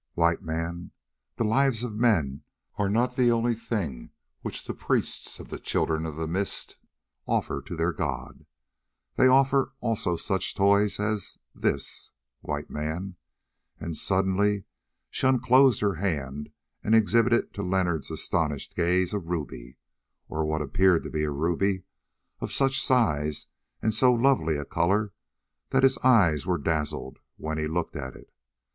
"White 0.15 0.41
Man, 0.41 0.89
the 1.35 1.43
lives 1.43 1.83
of 1.83 1.93
men 1.93 2.41
are 2.77 2.89
not 2.89 3.15
the 3.15 3.29
only 3.31 3.53
things 3.53 4.09
which 4.41 4.65
the 4.65 4.73
priests 4.73 5.39
of 5.39 5.49
the 5.49 5.59
Children 5.59 6.07
of 6.07 6.15
the 6.15 6.25
Mist 6.27 6.77
offer 7.27 7.61
to 7.61 7.75
their 7.75 7.93
god; 7.93 8.47
they 9.15 9.27
offer 9.27 9.73
also 9.79 10.15
such 10.15 10.55
toys 10.55 10.99
as 10.99 11.37
this, 11.53 12.09
White 12.41 12.71
Man," 12.71 13.15
and 13.79 13.95
suddenly 13.95 14.63
she 15.11 15.27
unclosed 15.27 15.81
her 15.81 15.93
hand 15.93 16.49
and 16.83 16.95
exhibited 16.95 17.53
to 17.53 17.61
Leonard's 17.61 18.09
astonished 18.09 18.75
gaze 18.75 19.13
a 19.13 19.19
ruby, 19.19 19.77
or 20.27 20.43
what 20.43 20.63
appeared 20.63 21.03
to 21.03 21.11
be 21.11 21.25
a 21.25 21.29
ruby, 21.29 21.83
of 22.39 22.51
such 22.51 22.81
size 22.83 23.45
and 23.83 23.93
so 23.93 24.11
lovely 24.11 24.57
a 24.57 24.65
colour, 24.65 25.13
that 25.69 25.83
his 25.83 25.99
eyes 25.99 26.43
were 26.43 26.57
dazzled 26.57 27.19
when 27.37 27.59
he 27.59 27.67
looked 27.67 27.95
at 27.95 28.15
it. 28.15 28.33